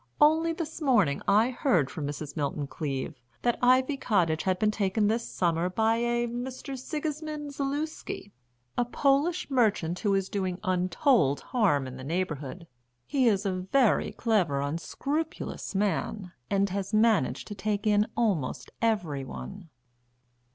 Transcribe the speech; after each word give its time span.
Only 0.19 0.51
this 0.51 0.81
morning 0.81 1.21
I 1.27 1.51
heard 1.51 1.91
from 1.91 2.07
Mrs. 2.07 2.35
Milton 2.35 2.65
Cleave 2.65 3.13
that 3.43 3.59
Ivy 3.61 3.97
Cottage 3.97 4.41
has 4.41 4.57
been 4.57 4.71
taken 4.71 5.05
this 5.05 5.29
summer 5.29 5.69
by 5.69 5.97
a 5.97 6.27
Mr. 6.27 6.75
Sigismund 6.75 7.53
Zaluski, 7.53 8.31
a 8.79 8.83
Polish 8.83 9.51
merchant, 9.51 9.99
who 9.99 10.15
is 10.15 10.27
doing 10.27 10.57
untold 10.63 11.41
harm 11.41 11.85
in 11.85 11.97
the 11.97 12.03
neighbourhood. 12.03 12.67
He 13.05 13.27
is 13.27 13.45
a 13.45 13.51
very 13.53 14.11
clever, 14.11 14.59
unscrupulous 14.59 15.75
man, 15.75 16.31
and 16.49 16.71
has 16.71 16.95
managed 16.95 17.47
to 17.49 17.53
take 17.53 17.85
in 17.85 18.07
almost 18.17 18.71
every 18.81 19.23
one." 19.23 19.69